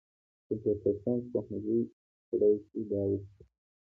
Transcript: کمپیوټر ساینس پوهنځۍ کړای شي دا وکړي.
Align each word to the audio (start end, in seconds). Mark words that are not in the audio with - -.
کمپیوټر 0.45 0.93
ساینس 1.03 1.25
پوهنځۍ 1.31 1.81
کړای 2.29 2.55
شي 2.67 2.81
دا 2.91 3.01
وکړي. 3.09 3.43